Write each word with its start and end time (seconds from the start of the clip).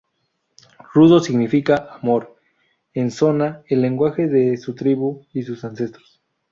Rudo 0.95 1.19
significa 1.19 1.89
"amor" 1.93 2.35
en 2.95 3.09
Shona, 3.11 3.61
el 3.67 3.83
lenguaje 3.83 4.27
de 4.27 4.57
su 4.57 4.73
tribu 4.73 5.27
y 5.31 5.43
sus 5.43 5.63
ancestros. 5.63 6.23